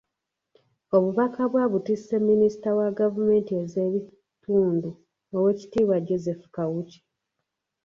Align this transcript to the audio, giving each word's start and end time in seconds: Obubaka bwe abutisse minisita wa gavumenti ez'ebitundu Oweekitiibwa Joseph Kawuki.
Obubaka 0.95 1.41
bwe 1.51 1.61
abutisse 1.65 2.13
minisita 2.29 2.69
wa 2.77 2.89
gavumenti 2.99 3.51
ez'ebitundu 3.63 4.89
Oweekitiibwa 5.35 5.97
Joseph 6.07 6.43
Kawuki. 6.55 6.99